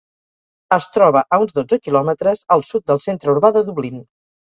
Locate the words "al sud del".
2.57-3.03